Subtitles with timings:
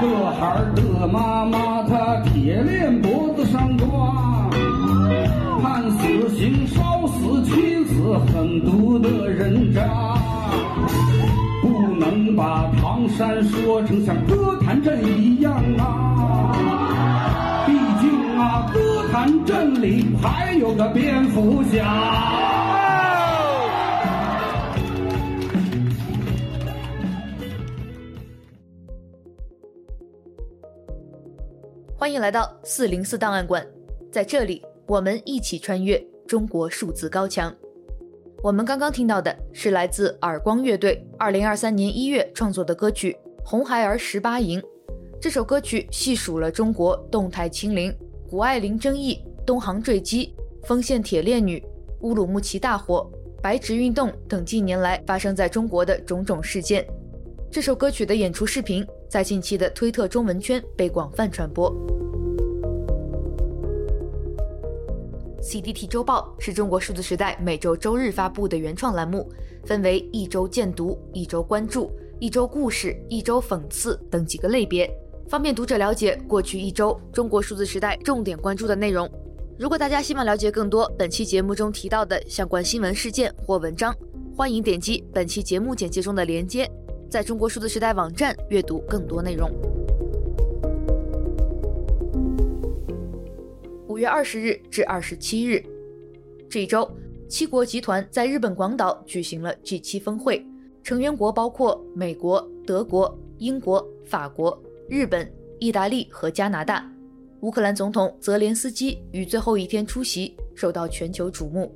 [0.00, 4.48] 个孩儿的妈妈，她铁链脖子上挂，
[5.60, 9.82] 判死刑烧死妻子，狠毒的人渣。
[11.60, 17.64] 不能把唐山说成像歌坛镇一样啊！
[17.66, 18.78] 毕竟啊，歌
[19.10, 22.57] 坛镇里还有个蝙蝠侠。
[32.08, 33.62] 欢迎来到四零四档案馆，
[34.10, 37.54] 在这里，我们一起穿越中国数字高墙。
[38.42, 43.12] 我们刚刚听到的是来自耳光乐队二零二三年一月创作的歌曲
[43.44, 44.58] 《红孩儿十八营》。
[45.20, 47.94] 这首歌曲细数了中国动态清零、
[48.30, 51.62] 谷爱凌争议、东航坠机、丰县铁链女、
[52.00, 53.06] 乌鲁木齐大火、
[53.42, 56.86] 白纸运动等近年来发生在中国的种种事件。
[57.50, 61.74] 这首歌曲的演出视频在近期的推特中文圈被广泛传播。
[65.40, 69.26] CDT 周报是中国数字时代每周周日发布的原创栏目，
[69.64, 74.90] 分为一周见读、一周关注、一周故事、一周讽刺等几个类别，
[75.26, 79.10] 方便读者了解过去一周中国数字时代重点关注的内容。
[79.58, 83.94] 如果大家希望了解更多本期节目中提到的相关新闻事件或文章，
[84.36, 86.70] 欢迎点击本期节目简介中的链接，
[87.08, 89.50] 在中国数字时代网站阅读更多内容。
[93.88, 95.64] 五月二十日至二十七日，
[96.50, 96.88] 这一周，
[97.26, 100.44] 七国集团在日本广岛举行了 G7 峰会，
[100.82, 106.86] 成员国包括美国、德国、英国、法国、日本、意大利和加拿大。
[107.40, 111.72] 乌克兰总统泽连斯基于最后一天出席，受到全球瞩目。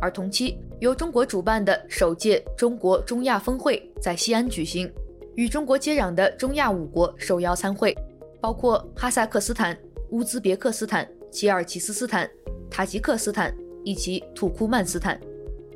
[0.00, 4.92] 而同期，由中国主办的首届中国中亚峰会在西安举行，
[5.34, 7.96] 与中国接壤的中亚五国受邀参会，
[8.40, 9.76] 包括哈萨克斯坦、
[10.10, 11.06] 乌兹别克斯坦。
[11.28, 12.26] 吉尔吉斯斯坦、
[12.70, 13.54] 塔吉克斯坦
[13.84, 15.20] 以及土库曼斯坦，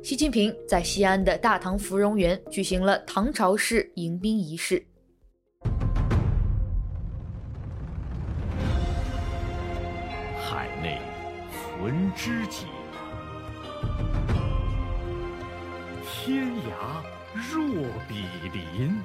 [0.01, 4.83] 习近平在西安的大唐芙蓉园举行了唐朝式迎宾仪式。
[10.39, 10.99] 海内
[11.51, 12.65] 存知己，
[16.31, 17.03] 天涯
[17.51, 17.61] 若
[18.07, 19.03] 比邻。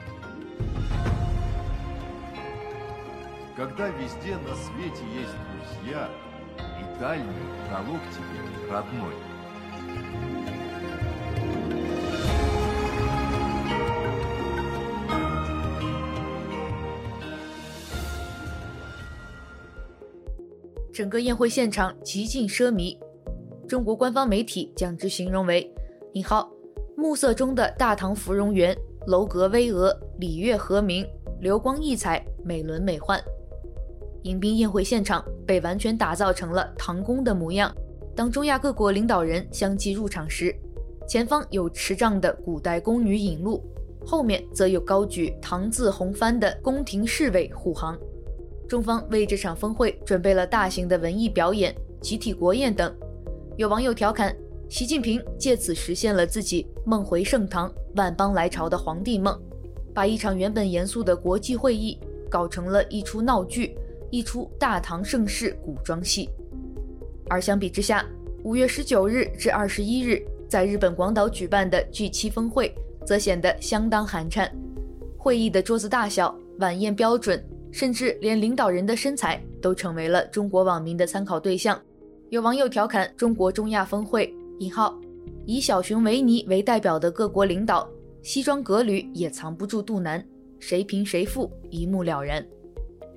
[20.95, 22.97] 整个宴会现场极尽奢靡，
[23.69, 25.69] 中国官方媒体将之形容为
[26.15, 26.49] “引号
[26.99, 28.75] 暮色中的大唐芙蓉园，
[29.07, 31.07] 楼阁巍峨，礼乐和鸣，
[31.41, 33.23] 流光溢彩，美轮美奂”。
[34.25, 37.71] 迎宾宴会现场被完全打造成了唐宫的模样。
[38.15, 40.57] 当中亚各国领导人相继入场时，
[41.07, 43.63] 前方有持杖的古代宫女引路，
[44.07, 47.97] 后面则有高举唐字红幡的宫廷侍卫护航。
[48.67, 52.91] 中方为这场峰会准备了大型的文艺表演、集体国宴等。
[53.59, 54.35] 有网友调侃，
[54.69, 59.41] 习近平借此实现了自己梦回盛唐、万邦来朝的皇帝梦，
[59.95, 63.77] 把一场原本严肃的国际会议搞成了一出闹剧。
[64.09, 66.31] 一出大唐盛世古装戏，
[67.29, 68.07] 而相比之下，
[68.45, 72.73] 五月十九日至二十一日在日本广岛举办的 G7 峰会
[73.05, 74.49] 则显得相当寒碜。
[75.19, 81.79] 会议的桌子大小、晚宴标准，甚至连领导人的身材都成为了中国网民的参考对象。
[82.31, 84.99] 有网友调侃：“中国中亚峰会（引号）
[85.47, 87.89] 以小熊维尼为代表的各国领导，
[88.23, 90.25] 西装革履也藏不住肚腩，
[90.59, 92.45] 谁贫谁富一目了然。”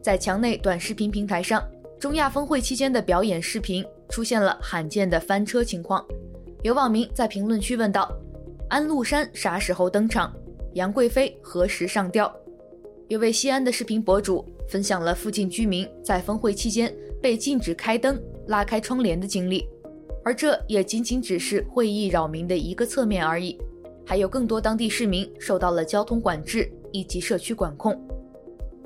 [0.02, 1.64] 在墙内短视频平台上，
[2.00, 6.06] 中亚峰会期间的表演视频出现了罕见的翻车情况。
[6.64, 8.10] 有网民在评论区问道
[8.70, 10.34] ：“安禄山啥时候登场？
[10.74, 12.34] 杨贵妃何时上吊？”
[13.10, 19.68] 有位西安的视频博主分享了附近居民在峰会期间被禁止开灯、拉开窗帘的经历，
[20.24, 23.60] 而这也仅仅只是会议扰民的一个侧面而已。
[24.06, 27.96] 还有更多当地市民受到了交通管制以及社区管控。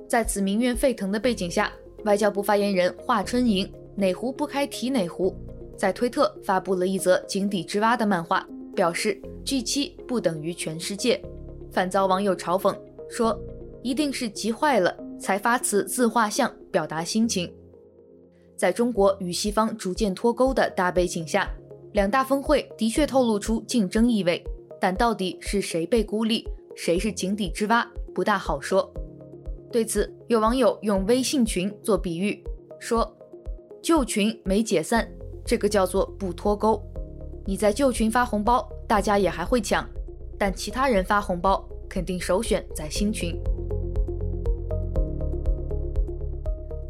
[0.05, 1.71] 在此民怨沸腾的背景下，
[2.03, 5.33] 外交部发言人华春莹哪壶不开提哪壶，
[5.77, 8.45] 在推特发布了一则井底之蛙的漫画，
[8.75, 11.23] 表示 G7 不等于全世界，
[11.71, 12.77] 反遭网友嘲讽
[13.09, 13.39] 说
[13.81, 17.49] 一定是急坏了才发此自画像表达心情。
[18.55, 21.49] 在中国与西方逐渐脱钩的大背景下，
[21.93, 24.43] 两大峰会的确透露出竞争意味，
[24.79, 28.91] 但到底是谁被孤立，谁是井底之蛙，不大好说。
[29.71, 32.43] 对此，有网友用微信群做比喻，
[32.79, 33.15] 说
[33.81, 35.07] ：“旧群没解散，
[35.43, 36.81] 这个叫做不脱钩。
[37.45, 39.87] 你在旧群发红包，大家也还会抢，
[40.37, 43.35] 但其他人发红包肯定首选在新群。”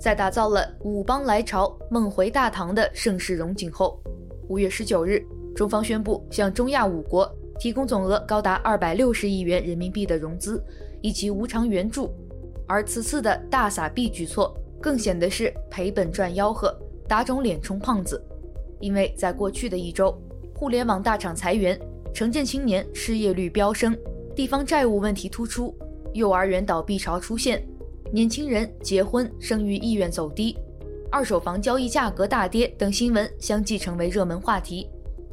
[0.04, 3.98] 在打造了“五邦来朝，梦回大唐”的盛世荣景后，
[4.50, 7.26] 五月十九日，中方宣布向中亚五国
[7.58, 10.62] 提供总额高达二百六十亿元人民币的融资
[11.02, 12.14] 以及无偿援助，
[12.68, 16.78] 而此次的大撒币举措更显得是赔本赚吆喝，
[17.08, 18.22] 打肿脸充胖子。
[18.82, 20.14] 因为在过去的一周，
[20.54, 21.80] 互联网大厂裁员，
[22.14, 23.98] 城镇青年失业率飙升，
[24.36, 25.74] 地方债务问题突出，
[26.12, 27.66] 幼儿园倒闭潮出现，
[28.14, 30.56] 年轻人结婚生育意愿走低，
[31.12, 34.88] 二手房交易价格大跌等新闻相继成为热门话题。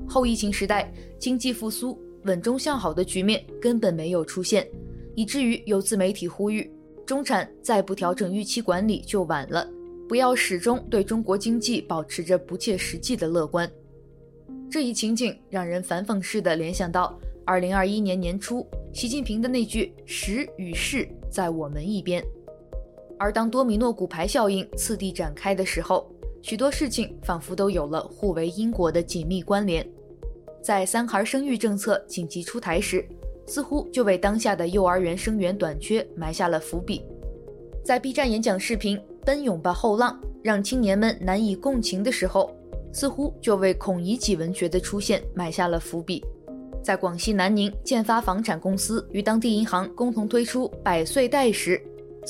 [0.09, 4.67] 后疫情时代，经济复苏稳中向好的局面根本没有出现，
[5.15, 6.73] 以至于有自媒体呼吁，
[7.05, 9.71] 中产再不调整预期管理就晚了，
[10.09, 13.71] 不要始终对中国经济保持着不切实际的乐观。
[14.71, 22.25] 这一情景让人反讽似的联想到2021年年初习近平的那句“时与势在我们一边”，
[23.21, 29.87] 而当多米诺骨牌效应次第展开的时候，许多事情仿佛都有了互为因果的紧密关联。
[30.63, 33.07] 在三孩生育政策紧急出台时，
[33.47, 37.05] 似乎就为当下的幼儿园生源短缺埋下了伏笔。
[37.85, 42.51] 在 B 站演讲视频《奔涌吧后浪》让青年们难以共情的时候，
[42.91, 46.25] 似乎就为孔乙己文学的出现埋下了伏笔。
[46.83, 51.79] 在广西南宁建发房产公司与当地银行共同推出百岁贷时，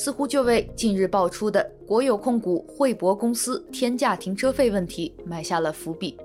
[0.01, 6.17] 似乎就为近日爆出的国有控股汇博公司天价停车费问题埋下了伏笔。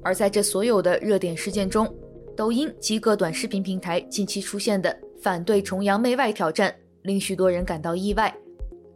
[0.00, 1.92] 而在这所有的热点事件中，
[2.36, 6.72] 抖音及各短视频平台近期出现的反对崇洋媚外挑战，
[7.02, 8.32] 令许多人感到意外。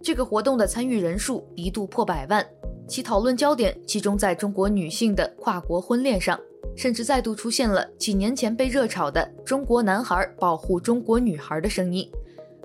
[0.00, 2.46] 这个活动的参与人数一度破百万，
[2.86, 6.38] 其讨论焦点集中在中国女性的跨国婚恋上，
[6.76, 12.08] 甚至再度出现了几年前被热炒的“中国男孩保护中国女孩”的声音，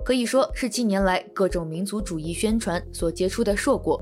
[0.04, 4.00] 可以说是近年来各种民族主义宣传所结出的硕果。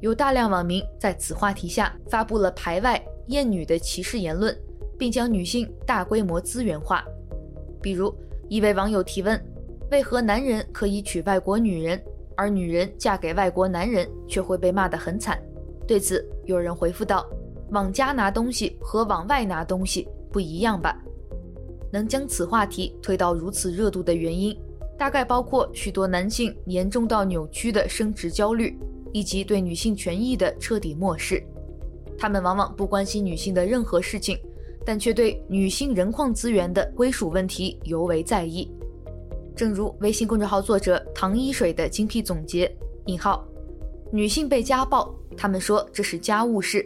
[0.00, 3.02] 有大量网民在此话题下发布了排外。
[3.28, 4.54] 厌女的歧视言论，
[4.98, 7.04] 并将女性大规模资源化。
[7.80, 8.12] 比如，
[8.48, 9.40] 一位网友提问
[9.92, 12.02] ：“为何男人可以娶外国女人，
[12.36, 15.40] 而女人嫁给外国男人却会被骂得很惨？”
[15.86, 17.24] 对此，有人回复道
[17.70, 21.00] ：“往家拿东西和往外拿东西不一样吧？”
[21.92, 24.58] 能将此话题推到如此热度的原因，
[25.02, 28.78] 大概包括许多男性严重到扭曲的生殖焦虑，
[29.10, 31.42] 以及对女性权益的彻底漠视。
[32.16, 34.38] 他们往往不关心女性的任何事情，
[34.86, 38.70] 但却对女性人矿资源的归属问题尤为在意。
[39.56, 42.72] 正如微信公众号作者唐一水的精辟总结：
[43.06, 43.44] 引号，
[44.12, 46.80] 女性被家暴，他们说这是家务事；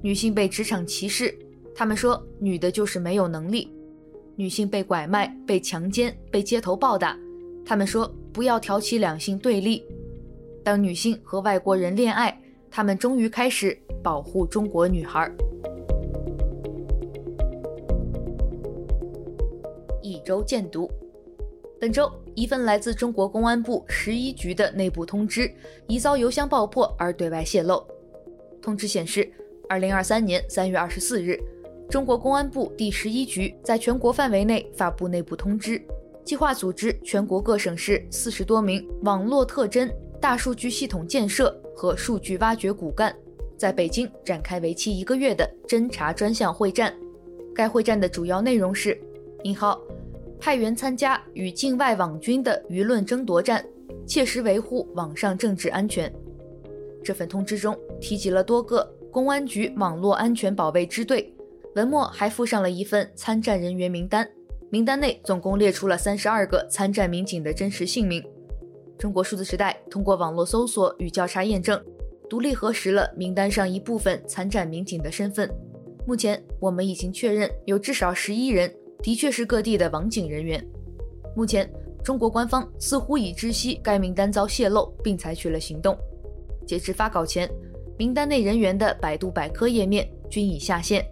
[0.00, 1.38] 女性被职场歧视，
[1.74, 3.68] 他们说女的就是没有能力；
[4.34, 7.14] 女性被拐卖、被强奸、被街头暴打，
[7.64, 9.84] 他们说不要挑起两性对立。
[10.64, 12.40] 当女性和外国人恋爱，
[12.70, 13.78] 他们终于开始。
[14.02, 15.30] 保护中国女孩。
[20.02, 20.90] 一周见读，
[21.78, 25.52] 本周一份来自中国公安部十一局的内部通知，
[25.86, 27.82] 疑遭邮箱爆破而对外泄露。
[28.62, 29.30] 通知显示，
[29.68, 31.38] 二零二三年三月二十四日，
[31.90, 35.78] 中国公安部第十一局在全国范围内发布内部通知，
[36.24, 43.14] 计划组织全国各省市四十多名网络特侦、大数据系统建设和数据挖掘骨干。
[43.56, 46.94] 在北京展开为期一个月的侦查专项会战，
[47.54, 48.98] 该会战的主要内容是：
[49.42, 49.78] 引号
[50.38, 53.62] 派员参加与境外网军的舆论争夺战，
[54.06, 56.10] 切实维护网上政治安全。
[57.02, 61.34] 这份通知中提及了多个公安局网络安全保卫支队，
[61.74, 64.26] 文末还附上了一份参战人员名单，
[64.70, 68.24] 名单内总共列出了三十二个参战民警的真实姓名。
[68.96, 71.80] 中国数字时代通过网络搜索与交叉验证。
[72.28, 75.52] 独立核实了名单上一部分参战民警的身份，
[76.06, 78.72] 目前我们已经确认有至少十一人
[79.02, 80.64] 的确是各地的网警人员。
[81.34, 81.68] 目前
[82.04, 85.98] 中国官方似乎已知悉该名单遭泄露，并采取了行动。
[86.64, 87.50] 截至发稿前，
[87.98, 91.04] 名单内人员的百度百科页面均已下线，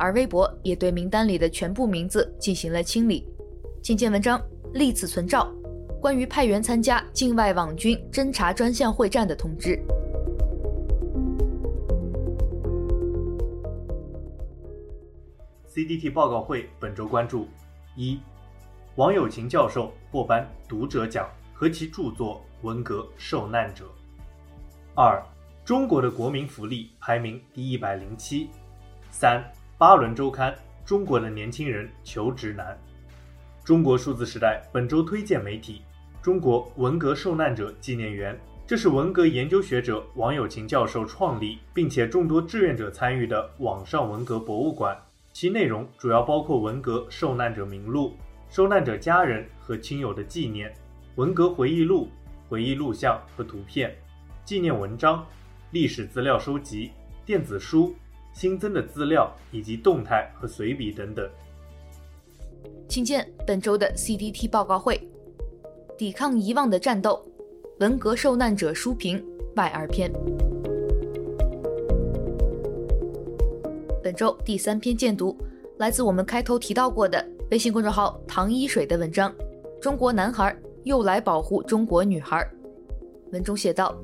[0.00, 3.28] 而微博也对名单里的全部名字进行了清理。
[3.82, 4.40] 请见文章
[4.72, 5.52] 立此存照，
[6.00, 9.78] 关于派员参加境外网军侦查专项会战的通知。
[15.68, 17.46] CDT 报告会本周关注：
[17.94, 18.18] 一、
[18.96, 23.84] 王友琴教授获颁读者奖和其著作《文革受难者》。
[24.94, 25.22] 二、
[25.62, 28.48] 中国的国民福利排名第一百零七。
[29.12, 29.42] 三、
[29.80, 32.78] 巴伦周刊：中国的年轻人求职难。
[33.64, 35.80] 中国数字时代本周推荐媒体：
[36.20, 38.38] 中国文革受难者纪念园。
[38.66, 44.94] 这是文革研究学者王有勤教授创立，并且众多志愿者参与的网上文革博物馆。
[45.32, 48.14] 其内容主要包括文革受难者名录、
[48.50, 50.70] 受难者家人和亲友的纪念、
[51.14, 52.10] 文革回忆录、
[52.50, 53.96] 回忆录像和图片、
[54.44, 55.26] 纪念文章、
[55.70, 56.90] 历史资料收集、
[57.24, 57.96] 电子书、
[58.32, 61.28] 新增的资料以及动态和随笔等等。
[62.88, 65.00] 请见本周的 CDT 报告会：
[65.96, 67.24] 抵抗遗忘的战斗，
[67.78, 69.24] 文革受难者书评
[69.56, 70.10] 外二篇。
[74.02, 75.36] 本周第三篇荐读
[75.78, 79.30] 来自我们开头提到过的微信公众号“唐一水”的文章，
[79.78, 82.38] 《中国男孩又来保护中国女孩》。
[83.32, 83.94] 文中写道：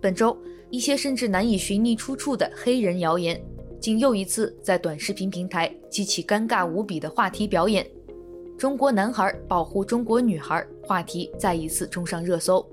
[0.00, 0.36] 本周
[0.70, 3.40] 一些甚至难以寻觅出处的黑人谣言，
[3.84, 7.86] 竟又一次在短视频平台激起尴尬无比的话题表演。
[8.56, 12.66] 中国男孩保护中国女孩话题再一次冲上热搜。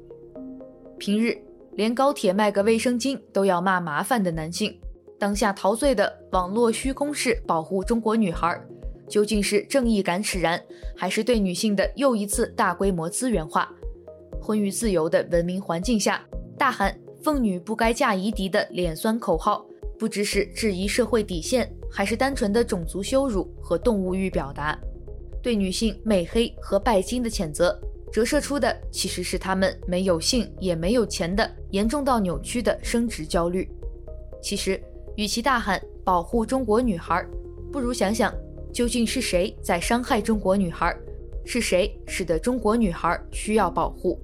[0.98, 1.38] 平日
[1.74, 4.74] 连高铁卖个卫生巾都要骂麻烦的男性。
[5.20, 8.58] 当下陶醉的网络虚空式保护中国女孩，
[9.10, 10.64] 究竟是正义感使然，
[10.96, 13.70] 还是对女性的又一次大规模资源化？
[14.42, 16.22] 婚育自由的文明环境下，
[16.58, 19.66] 大喊“凤女不该嫁夷狄”的脸酸口号，
[20.02, 24.76] 不知是质疑社会底线，还是单纯的种族羞辱和动物欲表达？
[25.44, 27.80] 对女性美黑和拜金的谴责，
[28.12, 33.70] 折射出的其实是她们没有性也没有钱的严重到扭曲的生殖焦虑。
[34.42, 34.82] 其实。
[35.18, 37.24] 与其大喊保护中国女孩，
[37.72, 38.34] 不如想想
[38.74, 40.98] 究竟是谁在伤害中国女孩，
[41.46, 44.20] 是谁使得中国女孩需要保护？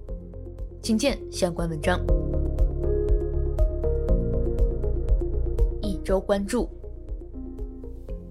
[0.81, 1.99] 请见相关文章。
[6.07, 6.69] 周关注：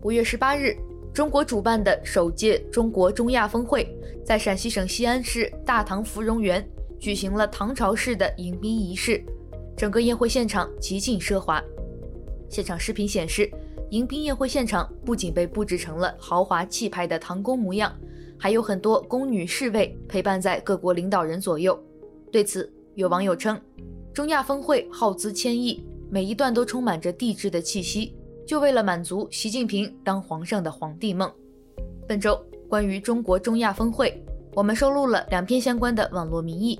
[0.00, 0.74] 五月十八日，
[1.12, 3.86] 中国主办的首届中国中亚峰会
[4.24, 6.66] 在陕西省西安市大唐芙蓉园
[6.98, 9.22] 举行了唐朝式的迎宾仪式，
[9.76, 11.62] 整个宴会现场极尽奢华。
[12.48, 13.52] 现场视频显示，
[13.90, 17.94] 迎宾宴会现场不仅被布置成了豪华气派的唐宫模样，
[18.38, 21.78] 还有很多宫女侍卫陪伴在各国领导人左右。
[22.32, 23.60] 对此，有网友称，
[24.14, 28.14] 中亚峰会耗资千亿，每一段都充满着帝制的气息，
[28.46, 31.30] 就为了满足习近平当皇上的皇帝梦。
[32.06, 34.22] 本周关于中国中亚峰会，
[34.54, 36.78] 我们收录了两篇相关的网络民意。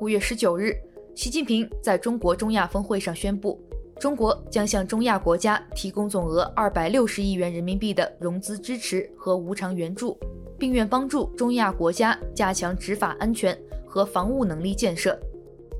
[0.00, 0.74] 五月十九日，
[1.14, 3.60] 习近平在中国中亚峰会上宣布。
[4.00, 10.18] 中国将向中亚国家提供总额二百六十亿元人民币的融资支持和无偿援助，
[10.58, 15.16] 并愿帮助中亚国家加强执法安全和防务能力建设。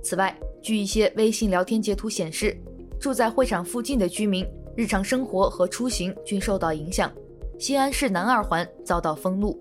[0.03, 2.57] 此外，据一些微信聊天截图显示，
[3.01, 7.11] 住在会场附近的居民日常生活和出行均受到影响，
[7.59, 9.59] 西安市南二环遭到封路。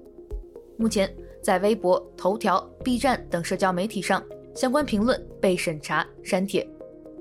[0.77, 6.68] 目前，在微博、头条、B 站等社交媒体上，相关评论被审查删帖。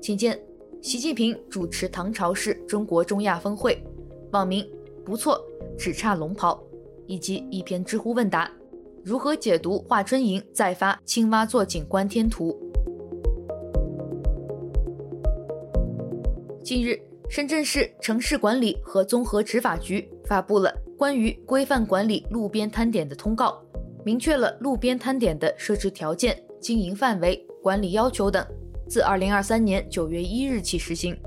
[0.01, 0.39] 请见。
[0.81, 3.83] 习近平主持唐朝式中国中亚峰会，
[4.31, 4.65] 网名
[5.03, 5.37] 不错，
[5.77, 6.57] 只差龙袍，
[7.05, 8.49] 以及一篇知乎问答：
[9.03, 12.57] 如何解读华春莹再发青蛙做景观天图？
[16.69, 23.59] 近日，深圳市城市管理和综合执法局发布了关于规范管理路边摊点的通告，
[24.05, 28.45] 明确了路边摊点的设置条件、经营范围、管理要求等。
[28.87, 31.17] 自二零二三年九月一日起实行，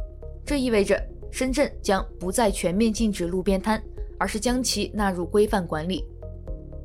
[0.46, 0.96] 这意味着
[1.32, 3.82] 深圳将不再全面禁止路边摊，
[4.20, 6.06] 而是将其纳入规范管理。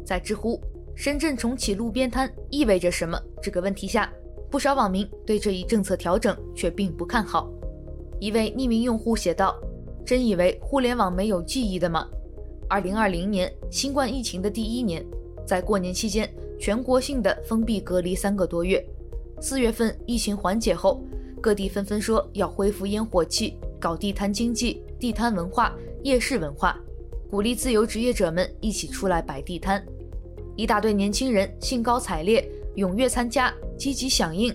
[0.04, 0.60] 在知乎
[0.98, 4.12] “深圳重启路边摊意味着什么”这个问题下，
[4.50, 7.48] 不少网民对这一政策调整却并不看好。
[8.20, 9.56] 一位匿名用户写道
[10.06, 12.08] ：“真以为互联网没有记忆的吗？
[12.68, 15.06] 二零二零年新冠疫情的第一年，
[15.46, 18.84] 在过年期间全国性的封闭隔离三个多月。”
[19.40, 21.00] 四月份疫情缓解后，
[21.40, 26.76] 各地纷纷说要恢复烟火气，搞地摊经济、地摊文化、夜市文化，
[27.30, 29.86] 鼓励自由职业者们一起出来摆地摊。
[30.56, 34.52] 一大堆年轻人兴高采烈，踊跃参加，积极响应，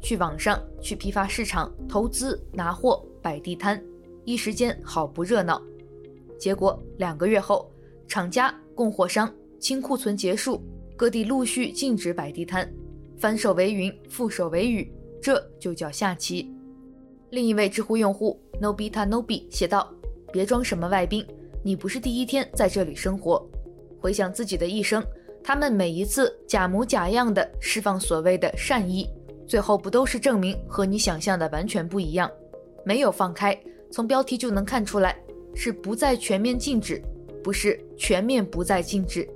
[0.00, 3.82] 去网上、去批发市场投资拿货摆地摊，
[4.24, 5.60] 一时间好不热闹。
[6.38, 7.70] 结果两个月后，
[8.06, 10.62] 厂家、供货商清库存结束，
[10.96, 12.72] 各地陆续禁止摆地摊。
[13.18, 16.54] 翻手为云，覆手为雨，这就叫下棋。
[17.30, 19.92] 另一位知乎用户 Nobita Nobi 写道
[20.32, 21.26] ：“别装什么外宾，
[21.64, 23.44] 你不是第一天在这里生活。
[24.00, 25.04] 回想自己的一生，
[25.42, 29.10] 他们每一次假模假样的释放所谓的善意，
[29.48, 32.30] 最后不都是证明和你想象的完全不一样？
[32.84, 33.58] 没有放开，
[33.90, 35.18] 从标题就能看出来，
[35.54, 37.02] 是不再全面禁止，
[37.42, 39.26] 不是全面不再禁止。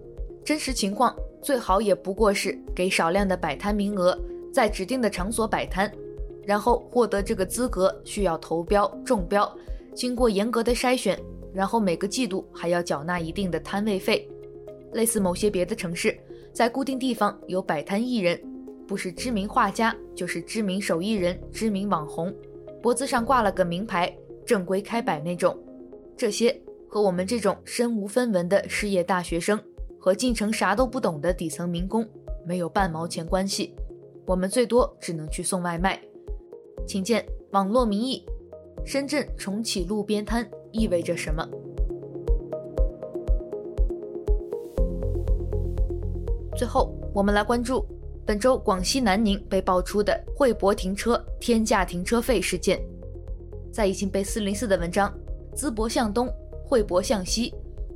[0.44, 4.16] 真实情况最好也不过是给少量的摆摊名额，
[4.52, 5.90] 在指定的场所摆摊，
[6.44, 9.50] 然后获得这个资格需要投标中标，
[9.94, 11.18] 经过严格的筛选，
[11.54, 14.28] 然后每个季度还要缴纳一定的摊位费。
[14.92, 16.14] 类似某些别的城市，
[16.52, 18.38] 在固定地方有摆摊艺人，
[18.92, 22.30] 不是知名画家，就是知名手艺人、知名网红，
[22.82, 25.58] 脖子上挂了个名牌，正规开摆那种。
[26.14, 26.54] 这些
[26.90, 29.58] 和我们这种身无分文的失业大学生
[29.98, 32.06] 和进城啥都不懂的底层民工
[32.46, 33.74] 没有半毛钱关系，
[34.26, 35.98] 我们最多只能去送外卖。
[36.86, 38.26] 请见网络民意：
[38.84, 41.48] 深圳重启路边摊意味着什么？
[46.54, 47.82] 最后，我们来关注
[48.24, 52.80] 本周广西南宁被爆出的惠博停车天价停车费事件。
[53.72, 55.12] 在已经被四零四的文章
[55.56, 56.32] “淄博向东，
[56.64, 57.52] 惠博向西，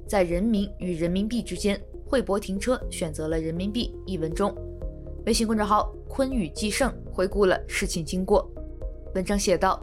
[0.08, 4.52] 在人民与人民币之间，惠博停车选择了人民币”一文中，
[5.26, 8.50] 微信公众号“坤宇继盛”回顾了事情经过。
[9.14, 9.80] 文章写道：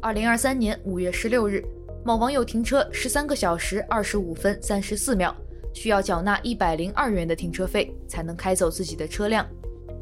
[0.00, 1.64] 二零二三年五月十六日，
[2.04, 5.34] 某网友停车十三个小时二十五分三十四秒。
[5.72, 9.46] 需要缴纳一百零二元的停车费才能开走自己的车辆，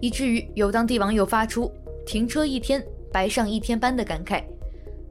[0.00, 1.70] 以至于有当地网友发出
[2.06, 4.42] “停车一天白上一天班”的感慨。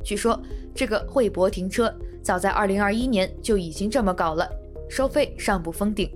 [0.04, 0.40] 据说
[0.74, 4.50] 这个惠博停车早在二零二一年就已经这么搞了，
[4.90, 6.10] 收费上不封顶。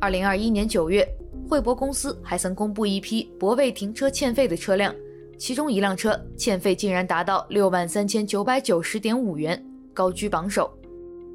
[0.00, 1.06] 二零二一年九月，
[1.48, 4.94] 惠博公司还曾公布一批泊位停车欠费的车辆，
[5.38, 10.70] 其中一辆车欠费竟然达到六万三千九百九十点五元，高居榜首。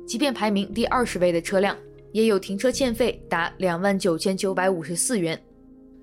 [0.06, 1.78] 即便排名第二十位的车辆，
[2.12, 5.40] 也有停车欠费达两万九千九百五十四元。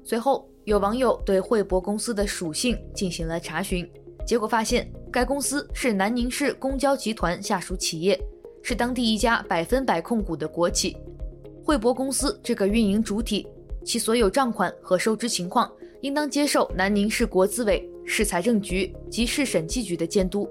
[0.05, 3.89] 随后，有网友对惠博公司的属性进行了查询，
[4.27, 8.21] 结果发现该公司是南宁市公交集团下属企业，
[8.63, 10.97] 是当地一家百分百控股的国企。
[11.63, 13.47] 惠博公司这个运营主体，
[13.85, 15.71] 其所有账款和收支情况
[16.03, 20.47] 应当接受南宁市国资委、市财政局及市审计局的监督。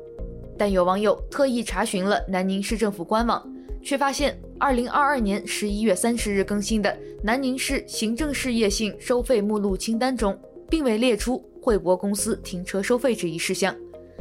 [0.58, 3.48] 但有网友特意查询了南宁市政府官网，
[3.84, 4.40] 却发现。
[4.60, 13.76] 二零二二年十一月三十日更新的南宁市行政事业性收费目录清单中，并未列出惠博公司停车收费这一事项。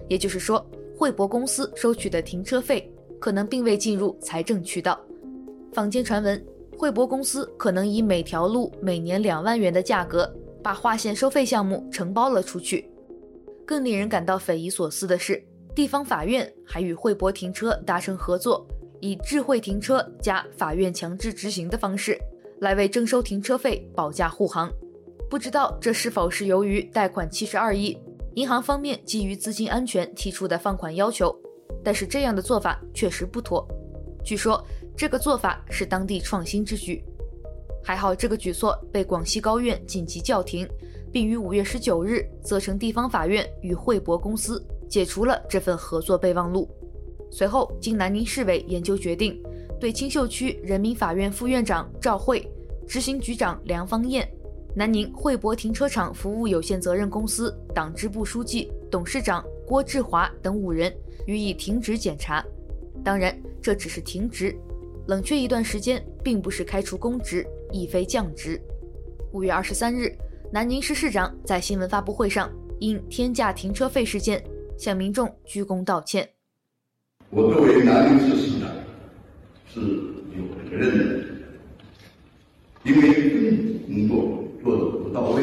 [0.09, 5.01] 也就是说，惠博公司收取的停车费可能并未进入财政渠道。
[5.73, 6.45] 坊间传闻，
[6.77, 10.29] 惠博公司可能以每条路每年两万元的价格，
[10.61, 12.91] 把划线收费项目承包了出去。
[13.65, 15.41] 更令人感到匪夷所思的是，
[15.73, 18.67] 地方法院还与惠博停车达成合作。
[19.03, 22.17] 以智慧停车加法院强制执行的方式
[22.61, 24.73] 来为征收停车费保驾护航，
[25.29, 27.99] 不知道这是否是由于贷款七十二亿，
[28.35, 31.37] 银行方面基于资金安全提出的放款要求，
[31.83, 33.67] 但是这样的做法确实不妥。
[34.25, 34.65] 据说
[34.97, 37.03] 这个做法是当地创新之举，
[37.83, 40.65] 还好这个举措被广西高院紧急叫停，
[41.11, 46.71] 并于五月十九日责成地方法院与惠博公司解除了这份合作备忘录。
[47.33, 49.43] 随后，经南宁市委研究决定，
[49.81, 52.47] 对青秀区人民法院副院长赵慧、
[52.87, 54.31] 执行局长梁芳艳、
[54.77, 60.95] 南宁惠博停车场服务有限责任公司党支部书记、董事长郭志华等五人
[61.27, 62.45] 予以停职检查。
[63.03, 64.55] 当然，这只是停职，
[65.07, 68.61] 冷却一段时间，并不是开除公职，亦非降职。
[69.33, 70.15] 五月二十三日，
[70.53, 74.45] 南宁市市长在新闻发布会上因天价停车费事件
[74.77, 76.29] 向民众鞠躬道歉。
[77.35, 78.69] 我作为南宁市市长
[79.67, 81.25] 是有责任的，
[82.85, 85.43] 因为政府工作做得不到位，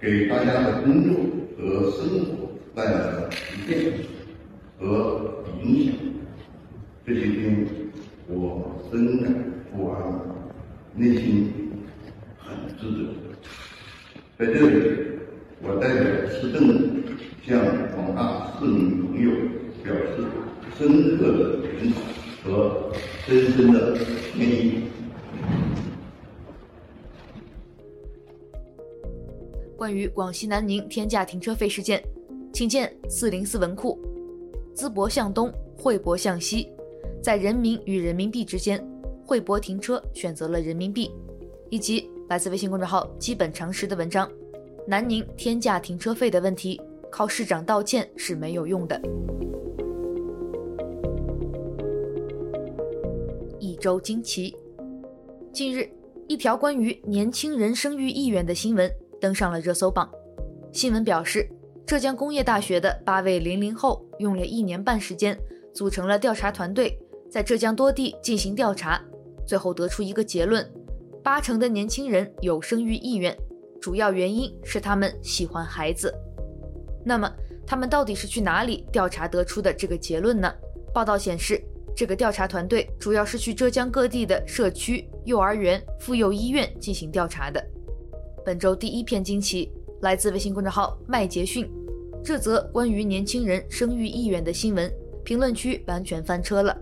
[0.00, 1.14] 给大家的工作
[1.56, 3.92] 和生活带来了不便
[4.80, 5.94] 和影响。
[7.06, 7.64] 这些天
[8.26, 9.32] 我深感
[9.72, 10.20] 不安，
[10.96, 11.48] 内心
[12.38, 13.12] 很自责。
[14.36, 14.96] 在这里，
[15.62, 16.74] 我代表市政府
[17.46, 17.56] 向
[17.94, 19.30] 广大市民朋友
[19.84, 20.35] 表示。
[20.78, 22.00] 深刻的检讨
[22.44, 22.92] 和
[23.26, 24.82] 深深的歉意。
[29.74, 32.02] 关于广西南宁天价停车费事件，
[32.52, 33.98] 请见四零四文库。
[34.74, 36.68] 淄博向东，惠博向西，
[37.22, 38.86] 在人民与人民币之间，
[39.24, 41.10] 惠博停车选择了人民币，
[41.70, 44.30] 以及来自微信公众号“基本常识”的文章：
[44.86, 46.78] 南宁天价停车费的问题，
[47.10, 49.00] 靠市长道歉是没有用的。
[53.80, 54.56] 周惊奇。
[55.52, 55.88] 近日，
[56.28, 60.10] 一条关于年轻人生育意愿的新闻登上了热搜榜。
[60.72, 61.48] 新闻表示，
[61.86, 65.38] 浙江工业大学的八位零零后用了一年半时间，
[65.72, 66.98] 组成了调查团队，
[67.30, 69.02] 在浙江多地进行调查，
[69.46, 70.68] 最后得出一个结论：
[71.22, 73.36] 八成的年轻人有生育意愿，
[73.80, 76.12] 主要原因是他们喜欢孩子。
[77.04, 77.32] 那么，
[77.66, 80.52] 他们到底是去哪里调查得出的这个结论呢？
[80.92, 81.62] 报道显示，
[81.96, 87.64] 这个调查团队主要是去浙江各地的社区、幼儿园、妇幼医院进行调查的。
[88.44, 91.66] 本周第一篇惊奇来自微信公众号麦杰逊，
[92.22, 94.92] 这则关于年轻人生育意愿的新闻，
[95.24, 96.78] 评论区完全翻车了，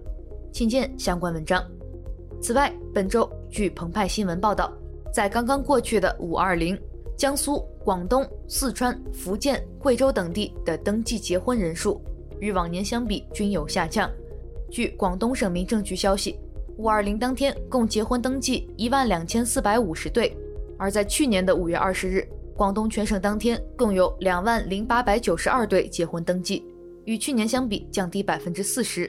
[0.53, 1.65] 请见相关文章。
[2.43, 4.77] 此外，本周据澎湃新闻报道，
[5.13, 6.77] 在刚刚过去的五二零，
[7.17, 12.03] 江苏、广东、四川、福建、贵州等地的登记结婚人数
[12.41, 14.11] 与往年相比均有下降。
[14.75, 16.37] 据广东省民政局消息，
[16.79, 20.37] 五二零当天共结婚登记一万两千四百五十对，
[20.77, 26.67] 而在去年的五月二十日，广东全省当天共有两万零八百九十二对结婚登记，
[27.05, 29.09] 与去年相比降低百分之四十。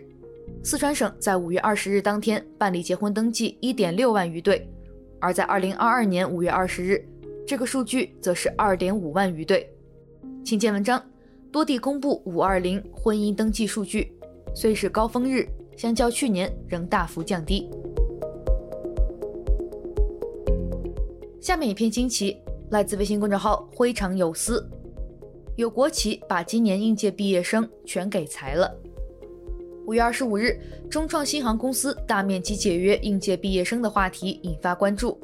[0.64, 4.70] 四川省在五月二十日当天办理结婚登记一点六万余对，
[5.20, 7.04] 而在二零二二年五月二十日，
[7.48, 9.68] 这个数据则是二点五万余对。
[10.44, 11.04] 请见文章，
[11.52, 14.15] 多地公布五二零婚姻登记数据。
[14.56, 17.70] 虽是高峰日，相较去年仍大幅降低。
[21.42, 22.38] 下面一篇惊奇
[22.72, 24.66] 来自微信公众号“灰常有思”，
[25.58, 28.74] 有国企把今年应届毕业生全给裁了。
[29.86, 30.58] 五月二十五日，
[30.90, 35.20] 中创新航公司大面积解约应届毕业生的话题引发关注。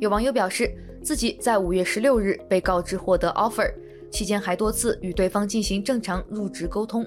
[0.00, 3.70] 有网友表示，自己在五月十六日被告知获得 offer，
[4.10, 7.06] 期间还多次与对方进行正常入职沟通。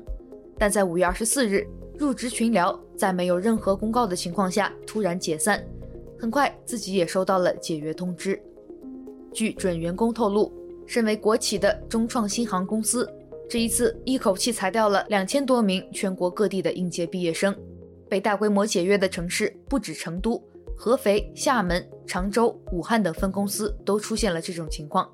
[0.58, 5.64] 但在五月二十四日，入职群聊在没有任何公告的情况下突然解散。
[6.18, 8.42] 很快，自己也收到了解约通知。
[9.34, 10.52] 据准员工透露，
[10.88, 13.10] 身为国企的中创新航公司，
[13.50, 17.54] 这一次一口气裁掉了两千多名全国各地的应届毕业生。
[18.08, 20.42] 被大规模解约的城市不止成都、
[20.78, 25.10] 合肥、厦门、常州、武汉等分公司都出现了这种情况。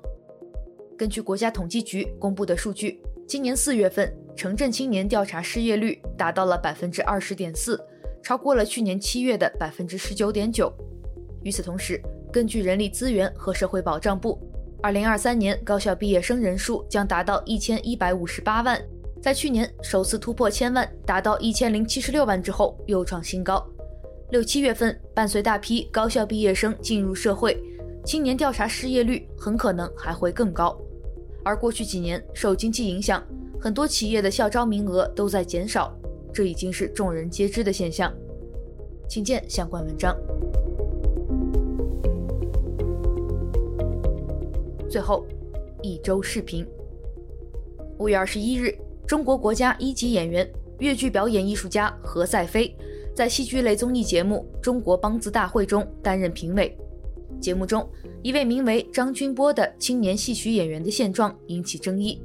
[0.96, 7.80] 根据国家统计局公布的数据，今年四月份，城镇青年调查失业率达到了百分之二十点四，
[8.22, 10.72] 超过了去年七月的百分之十九点九。
[11.42, 12.00] 与此同时，
[12.32, 14.40] 根据人力资源和社会保障部，
[14.82, 18.80] 二零二三年高校毕业生人数将达到一千一百五十八万，
[19.20, 23.64] 在去年首次突破千万，达到一千零七十六万之后又创新高。
[24.30, 27.60] 六七月份，伴随大批高校毕业生进入社会，
[28.04, 30.76] 青年调查失业率很可能还会更高。
[31.44, 33.22] 而过去几年受经济影响，
[33.62, 35.96] 很多企业的校招名额都在减少，
[36.34, 38.12] 这已经是众人皆知的现象。
[39.08, 40.16] 请见相关文章。
[44.90, 45.24] 最后，
[45.80, 46.66] 一周视频。
[48.00, 52.74] 五月二十一日，中国国家一级演员、粤剧表演艺术家何赛飞
[53.14, 56.76] 在戏剧类综艺节目《中国梆子大会》中担任评委。
[57.40, 57.88] 节目中，
[58.24, 62.20] 一位名为张君波的青年戏曲演员的现状引起争议。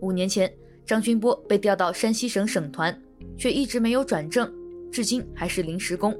[0.00, 0.48] 五年前，
[0.88, 2.98] 张军波被调到山西省省团，
[3.36, 4.50] 却一直没有转正，
[4.90, 6.16] 至今还是临时工。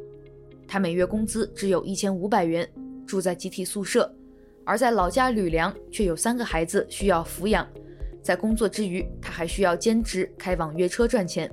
[0.67, 2.71] 他每月工资只有一千五百元，
[3.07, 4.15] 住在集体宿舍，
[4.67, 7.67] 而在老家吕梁却有三个孩子需要抚养。
[8.23, 11.51] 在工作之余，他还需要兼职开网约车赚钱。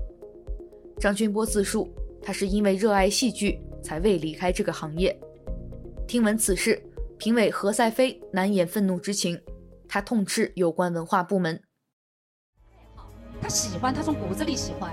[1.00, 1.88] 张军波自述，
[2.22, 5.18] 他是因为热爱戏剧才未离开这个行业。
[6.06, 6.84] 听闻此事，
[7.18, 9.40] 评委何赛飞难掩愤怒之情，
[9.88, 11.58] 他痛斥有关文化部门。
[13.46, 14.90] 他喜欢，他从骨子里喜欢。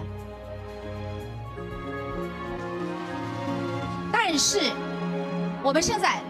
[4.13, 4.61] 但是，
[5.63, 6.21] 我们现在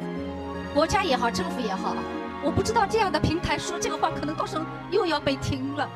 [0.73, 1.97] 国家也好，政府也好，
[2.45, 5.89] 我不知道这样的平台说这个话，可能到时候又要被听了。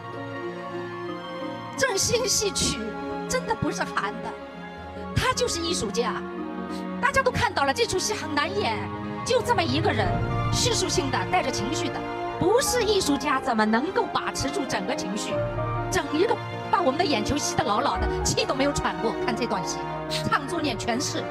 [1.76, 2.80] 振兴戏曲
[3.28, 4.28] 真的不是喊的，
[5.14, 6.20] 他就是艺术家。
[7.00, 8.76] 大家都看到了，这出戏很难演，
[9.24, 10.08] 就这么一个人，
[10.52, 12.00] 叙述性的，带着情绪的，
[12.40, 15.32] 不是艺术家怎么能够把持住整个情绪？
[15.90, 16.36] 整一个
[16.70, 19.12] 把我们的眼球吸得牢牢的，气都没有喘过。
[19.24, 19.78] 看这段戏，
[20.28, 21.22] 唱作念全是。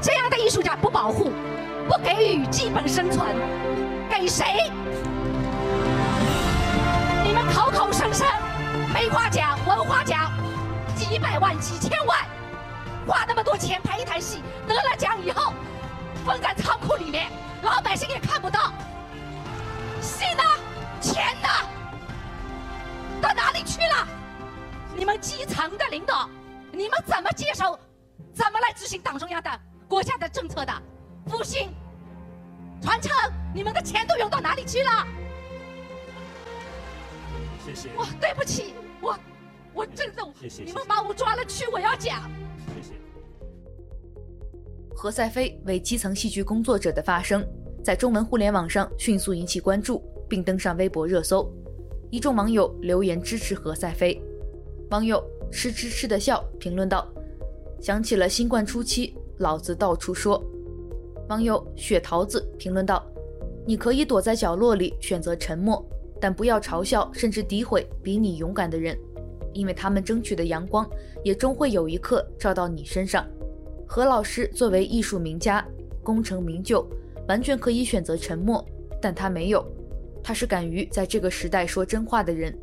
[0.00, 1.30] 这样的艺术家不保护，
[1.88, 3.26] 不给予基本生存，
[4.10, 4.70] 给谁？
[7.24, 8.26] 你们口口声声
[8.92, 10.32] 梅花奖、文化奖，
[10.96, 12.18] 几百万、几千万，
[13.06, 15.52] 花那么多钱拍一台戏，得了奖以后，
[16.26, 17.30] 封在仓库里面，
[17.62, 18.72] 老百姓也看不到。
[20.00, 20.42] 戏呢？
[21.00, 21.48] 钱呢？
[23.22, 24.08] 到哪里去了？
[24.96, 26.28] 你们基层的领导，
[26.72, 27.78] 你们怎么接受？
[28.34, 29.50] 怎么来执行党中央的
[29.88, 30.72] 国家的政策的？
[31.28, 31.72] 复兴、
[32.82, 33.12] 传承，
[33.54, 35.06] 你们的钱都用到哪里去了？
[37.64, 37.90] 谢谢。
[37.96, 39.16] 我，对不起，我
[39.72, 40.64] 我真的，谢谢。
[40.64, 42.28] 你们把我抓了去，我要讲。
[42.74, 42.94] 谢谢。
[44.96, 47.46] 何赛飞为基层戏剧工作者的发声，
[47.84, 51.48] 在中文互联网上迅速引起关注，并登上微博热搜。
[52.12, 54.20] 一众网友留言支持何赛飞。
[54.90, 57.10] 网友吃吃吃的笑评论道
[57.80, 60.44] ：“想起了新冠初期，老子到处说。”
[61.30, 63.02] 网友雪桃子评论道
[63.64, 65.82] ：“你可以躲在角落里选择沉默，
[66.20, 68.94] 但不要嘲笑甚至诋毁比你勇敢的人，
[69.54, 70.86] 因为他们争取的阳光
[71.24, 73.26] 也终会有一刻照到你身上。”
[73.88, 75.66] 何老师作为艺术名家、
[76.02, 76.86] 功成名就，
[77.26, 78.62] 完全可以选择沉默，
[79.00, 79.66] 但他没有。
[80.22, 82.56] 他是敢于在这个时代说真话的人。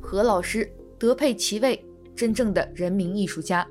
[0.00, 3.66] 何老师德配其位，真正的人民艺术家。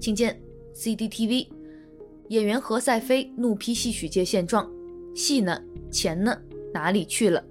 [0.00, 0.40] 请见
[0.74, 1.48] CDTV，
[2.28, 4.70] 演员何赛飞怒批戏曲界现状：
[5.14, 5.60] 戏呢？
[5.90, 6.36] 钱呢？
[6.72, 7.42] 哪里去了？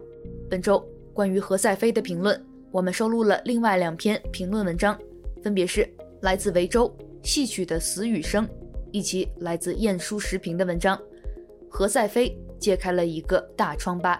[0.49, 4.99] 本周关于何赛飞的评论，我们收录了另外两篇评论文章，
[5.41, 5.87] 分别是
[6.21, 8.47] 来自维州戏曲的死与生。
[8.91, 10.97] 以及来自晏殊时评的文章，
[11.69, 14.17] 何赛飞揭开了一个大疮疤。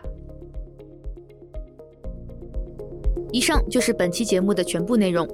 [3.36, 5.28] 以上就是本期节目的全部内容。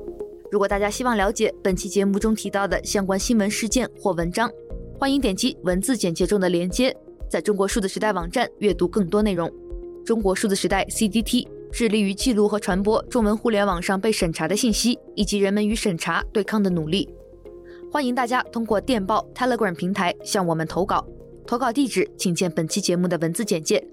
[0.50, 4.50] 如果大家希望了解本期节目中提到的相关新闻事件或文章，
[4.98, 6.98] 欢迎点击文字简介中的链接，
[7.30, 9.48] 在中国数字时代网站阅读更多内容。
[10.04, 17.08] 中国数字时代 CDT 致力于记录和传播中文互联网上被审查的信息，以及人们与审查对抗的努力。
[17.92, 21.06] 欢迎大家通过电报 Telegram 平台向我们投稿，
[21.46, 23.88] 投稿地址请见本期节目的文字简介。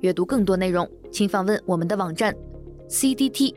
[0.00, 2.34] 阅读更多内容，请访问我们的网站
[2.90, 3.50] cdt.media。